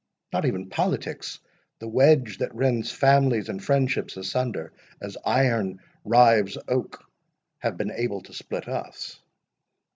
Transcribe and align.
Not 0.33 0.45
even 0.45 0.67
politics, 0.71 1.37
the 1.77 1.87
wedge 1.87 2.39
that 2.39 2.55
rends 2.55 2.91
families 2.91 3.49
and 3.49 3.63
friendships 3.63 4.17
asunder, 4.17 4.73
as 4.99 5.15
iron 5.23 5.79
rives 6.03 6.57
oak, 6.67 7.03
have 7.59 7.77
been 7.77 7.91
able 7.91 8.21
to 8.21 8.33
split 8.33 8.67
us." 8.67 9.19